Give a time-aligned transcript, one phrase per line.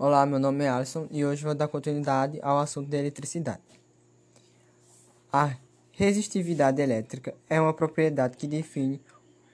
[0.00, 3.58] Olá, meu nome é Alisson e hoje vou dar continuidade ao assunto da eletricidade.
[5.32, 5.56] A
[5.90, 9.02] resistividade elétrica é uma propriedade que define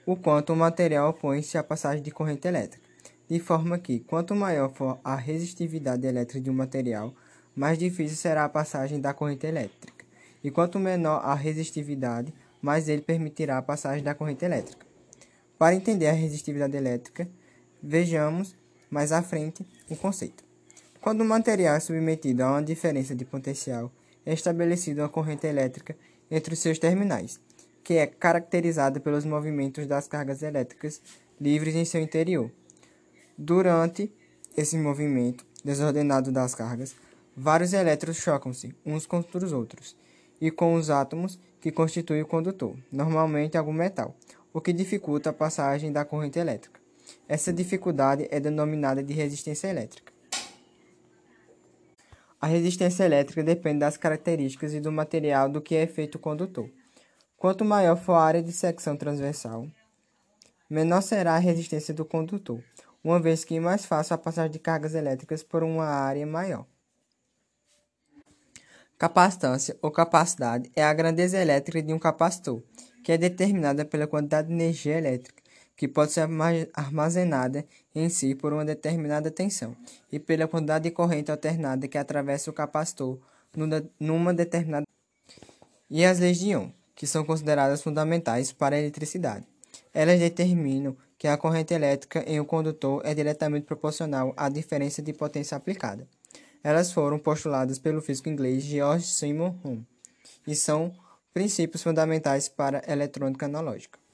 [0.05, 2.87] o quanto o material opõe-se à passagem de corrente elétrica,
[3.27, 7.11] de forma que, quanto maior for a resistividade elétrica de um material,
[7.55, 10.05] mais difícil será a passagem da corrente elétrica,
[10.43, 12.31] e quanto menor a resistividade,
[12.61, 14.85] mais ele permitirá a passagem da corrente elétrica.
[15.57, 17.27] Para entender a resistividade elétrica,
[17.81, 18.55] vejamos
[18.95, 20.41] mais à frente o conceito.
[21.01, 23.91] Quando o material é submetido a uma diferença de potencial,
[24.25, 25.97] é estabelecida uma corrente elétrica
[26.31, 27.37] entre os seus terminais,
[27.83, 31.01] que é caracterizada pelos movimentos das cargas elétricas
[31.39, 32.49] livres em seu interior.
[33.37, 34.09] Durante
[34.55, 36.95] esse movimento desordenado das cargas,
[37.35, 39.93] vários elétrons chocam-se uns contra os outros
[40.39, 44.15] e com os átomos que constituem o condutor, normalmente algum metal,
[44.53, 46.84] o que dificulta a passagem da corrente elétrica.
[47.27, 50.13] Essa dificuldade é denominada de resistência elétrica.
[52.39, 56.69] A resistência elétrica depende das características e do material do que é feito o condutor.
[57.37, 59.67] Quanto maior for a área de secção transversal,
[60.69, 62.63] menor será a resistência do condutor,
[63.03, 66.65] uma vez que é mais fácil a passagem de cargas elétricas por uma área maior.
[68.97, 72.61] Capacitância ou capacidade é a grandeza elétrica de um capacitor,
[73.03, 75.44] que é determinada pela quantidade de energia elétrica
[75.75, 76.27] que pode ser
[76.73, 79.75] armazenada em si por uma determinada tensão
[80.11, 83.19] e pela quantidade de corrente alternada que atravessa o capacitor
[83.99, 84.85] numa determinada
[85.89, 89.45] e as leis de Ohm, que são consideradas fundamentais para a eletricidade.
[89.93, 95.13] Elas determinam que a corrente elétrica em um condutor é diretamente proporcional à diferença de
[95.13, 96.07] potência aplicada.
[96.63, 99.83] Elas foram postuladas pelo físico inglês George Simon Ohm
[100.47, 100.93] e são
[101.33, 104.04] princípios fundamentais para a eletrônica analógica.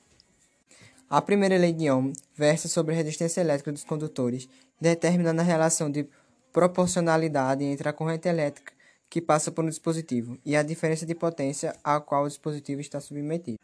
[1.11, 4.47] A primeira lei de Ohm versa sobre a resistência elétrica dos condutores,
[4.79, 6.07] determinando a relação de
[6.53, 8.71] proporcionalidade entre a corrente elétrica
[9.09, 13.01] que passa por um dispositivo e a diferença de potência a qual o dispositivo está
[13.01, 13.59] submetido.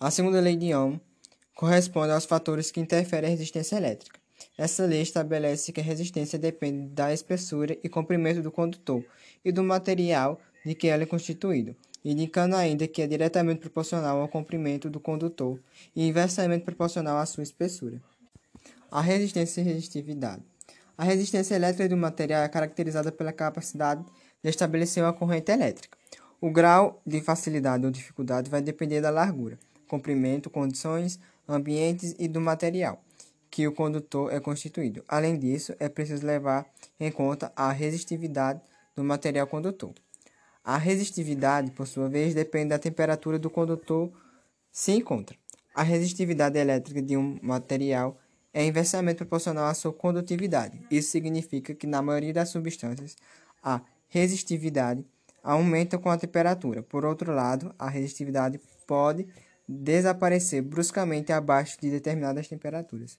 [0.00, 0.98] A segunda lei de Ohm
[1.54, 4.18] corresponde aos fatores que interferem a resistência elétrica.
[4.56, 9.04] Essa lei estabelece que a resistência depende da espessura e comprimento do condutor
[9.44, 14.28] e do material de que ela é constituído indicando ainda que é diretamente proporcional ao
[14.28, 15.60] comprimento do condutor
[15.94, 18.00] e inversamente proporcional à sua espessura.
[18.90, 20.42] A resistência e resistividade.
[20.96, 24.04] A resistência elétrica um material é caracterizada pela capacidade
[24.42, 25.96] de estabelecer uma corrente elétrica.
[26.40, 29.58] O grau de facilidade ou dificuldade vai depender da largura,
[29.88, 33.02] comprimento, condições, ambientes e do material
[33.52, 35.04] que o condutor é constituído.
[35.06, 36.66] Além disso, é preciso levar
[36.98, 38.62] em conta a resistividade
[38.96, 39.92] do material condutor.
[40.64, 44.12] A resistividade, por sua vez, depende da temperatura do condutor
[44.70, 45.36] se encontra.
[45.74, 48.18] A resistividade elétrica de um material
[48.54, 50.80] é inversamente proporcional à sua condutividade.
[50.90, 53.16] Isso significa que, na maioria das substâncias,
[53.62, 55.04] a resistividade
[55.42, 56.82] aumenta com a temperatura.
[56.82, 59.26] Por outro lado, a resistividade pode
[59.66, 63.10] desaparecer bruscamente abaixo de determinadas temperaturas.